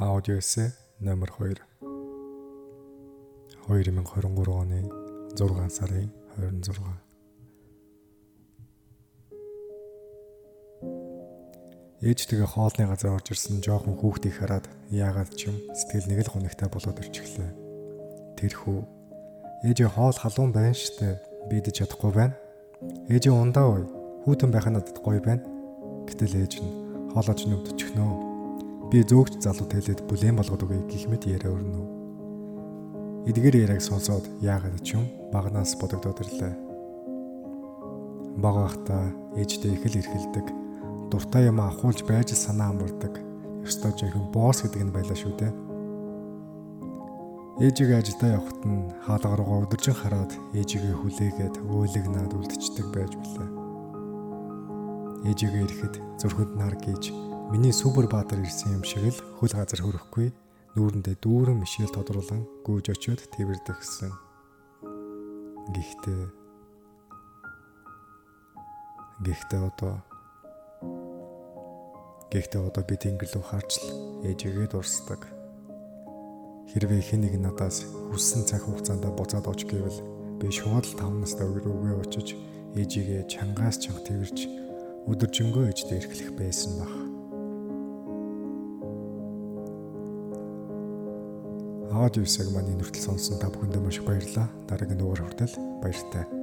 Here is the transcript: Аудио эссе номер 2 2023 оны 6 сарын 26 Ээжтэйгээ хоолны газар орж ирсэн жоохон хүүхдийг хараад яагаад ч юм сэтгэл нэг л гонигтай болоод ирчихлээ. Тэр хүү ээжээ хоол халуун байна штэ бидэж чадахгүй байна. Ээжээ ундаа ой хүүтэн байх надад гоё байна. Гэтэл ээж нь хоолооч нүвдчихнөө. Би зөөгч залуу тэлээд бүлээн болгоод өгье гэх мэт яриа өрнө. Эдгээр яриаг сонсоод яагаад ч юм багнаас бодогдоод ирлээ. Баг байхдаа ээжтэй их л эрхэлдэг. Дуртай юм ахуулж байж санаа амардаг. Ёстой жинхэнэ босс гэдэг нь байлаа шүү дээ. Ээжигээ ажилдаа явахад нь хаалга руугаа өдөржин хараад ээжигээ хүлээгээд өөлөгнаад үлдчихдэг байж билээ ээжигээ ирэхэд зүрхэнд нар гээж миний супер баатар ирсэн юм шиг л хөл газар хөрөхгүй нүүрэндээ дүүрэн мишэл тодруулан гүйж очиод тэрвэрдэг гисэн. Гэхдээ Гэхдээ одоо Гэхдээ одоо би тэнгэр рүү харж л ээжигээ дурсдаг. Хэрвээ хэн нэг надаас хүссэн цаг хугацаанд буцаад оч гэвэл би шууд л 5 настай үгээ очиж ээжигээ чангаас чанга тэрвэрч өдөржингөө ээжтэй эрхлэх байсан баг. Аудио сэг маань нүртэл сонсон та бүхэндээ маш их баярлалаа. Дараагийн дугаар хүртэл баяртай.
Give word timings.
Аудио 0.00 0.38
эссе 0.38 0.72
номер 0.98 1.30
2 1.38 1.56
2023 3.68 4.48
оны 4.48 4.88
6 5.36 5.68
сарын 5.68 6.08
26 6.38 6.80
Ээжтэйгээ 12.00 12.48
хоолны 12.48 12.88
газар 12.88 13.12
орж 13.12 13.28
ирсэн 13.28 13.60
жоохон 13.60 14.00
хүүхдийг 14.00 14.40
хараад 14.40 14.72
яагаад 14.88 15.36
ч 15.36 15.52
юм 15.52 15.60
сэтгэл 15.76 16.08
нэг 16.08 16.24
л 16.24 16.32
гонигтай 16.32 16.72
болоод 16.72 16.96
ирчихлээ. 16.96 17.52
Тэр 18.40 18.52
хүү 18.56 18.80
ээжээ 19.68 20.00
хоол 20.00 20.16
халуун 20.16 20.56
байна 20.56 20.72
штэ 20.72 21.20
бидэж 21.52 21.84
чадахгүй 21.84 22.08
байна. 22.16 22.40
Ээжээ 23.12 23.36
ундаа 23.36 23.68
ой 23.68 23.84
хүүтэн 24.24 24.48
байх 24.48 24.64
надад 24.64 24.96
гоё 25.04 25.20
байна. 25.20 25.44
Гэтэл 26.08 26.40
ээж 26.40 26.64
нь 26.64 27.12
хоолооч 27.12 27.44
нүвдчихнөө. 27.44 28.29
Би 28.90 29.04
зөөгч 29.06 29.38
залуу 29.38 29.70
тэлээд 29.70 30.02
бүлээн 30.10 30.34
болгоод 30.34 30.66
өгье 30.66 30.82
гэх 30.90 31.06
мэт 31.06 31.22
яриа 31.30 31.54
өрнө. 31.54 31.82
Эдгээр 33.30 33.70
яриаг 33.70 33.82
сонсоод 33.86 34.26
яагаад 34.42 34.82
ч 34.82 34.98
юм 34.98 35.06
багнаас 35.30 35.78
бодогдоод 35.78 36.18
ирлээ. 36.18 36.54
Баг 38.42 38.56
байхдаа 38.58 39.14
ээжтэй 39.38 39.78
их 39.78 39.86
л 39.86 40.00
эрхэлдэг. 40.02 40.46
Дуртай 41.06 41.46
юм 41.46 41.62
ахуулж 41.62 42.02
байж 42.02 42.34
санаа 42.34 42.74
амардаг. 42.74 43.14
Ёстой 43.62 43.94
жинхэнэ 43.94 44.34
босс 44.34 44.66
гэдэг 44.66 44.82
нь 44.82 44.90
байлаа 44.90 45.14
шүү 45.14 45.34
дээ. 45.38 45.52
Ээжигээ 47.62 48.02
ажилдаа 48.02 48.30
явахад 48.42 48.60
нь 48.66 48.90
хаалга 49.06 49.38
руугаа 49.38 49.70
өдөржин 49.70 49.94
хараад 49.94 50.32
ээжигээ 50.58 50.94
хүлээгээд 50.98 51.54
өөлөгнаад 51.62 52.32
үлдчихдэг 52.34 52.86
байж 52.90 53.14
билээ 53.14 53.60
ээжигээ 55.28 55.64
ирэхэд 55.68 55.94
зүрхэнд 56.16 56.52
нар 56.56 56.74
гээж 56.80 57.12
миний 57.50 57.72
супер 57.72 58.06
баатар 58.06 58.38
ирсэн 58.38 58.78
юм 58.78 58.84
шиг 58.86 59.10
л 59.10 59.18
хөл 59.42 59.50
газар 59.50 59.82
хөрөхгүй 59.82 60.30
нүүрэндээ 60.78 61.18
дүүрэн 61.18 61.58
мишэл 61.58 61.90
тодруулан 61.90 62.46
гүйж 62.62 62.94
очиод 62.94 63.26
тэрвэрдэг 63.34 63.74
гисэн. 63.74 64.14
Гэхдээ 65.74 66.40
Гэхдээ 69.20 69.60
одоо 69.66 70.00
Гэхдээ 72.30 72.62
одоо 72.62 72.84
би 72.86 72.94
тэнгэр 72.94 73.30
рүү 73.34 73.44
харж 73.50 73.82
л 73.82 73.86
ээжигээ 74.30 74.70
дурсдаг. 74.70 75.26
Хэрвээ 76.70 77.02
хэн 77.02 77.26
нэг 77.26 77.34
надаас 77.42 77.82
хүссэн 78.14 78.46
цаг 78.46 78.62
хугацаанд 78.62 79.10
буцаад 79.18 79.50
оч 79.50 79.66
гэвэл 79.66 79.98
би 80.38 80.48
шууд 80.54 80.86
л 80.86 80.94
5 80.94 81.18
настай 81.18 81.50
үгээ 81.50 81.98
очиж 81.98 82.38
ээжигээ 82.78 83.26
чангаас 83.26 83.82
чанга 83.82 84.06
тэрвэрч 84.06 84.38
өдөржингөө 85.10 85.74
ээжтэй 85.74 85.98
эрхлэх 85.98 86.30
байсан 86.38 86.78
баг. 86.78 87.19
Аудио 91.90 92.22
сэг 92.22 92.54
маань 92.54 92.70
нүртэл 92.78 93.02
сонсон 93.02 93.42
та 93.42 93.50
бүхэндээ 93.50 93.82
маш 93.82 93.98
их 93.98 94.06
баярлалаа. 94.06 94.46
Дараагийн 94.70 94.98
дугаар 95.02 95.26
хүртэл 95.26 95.54
баяртай. 95.82 96.39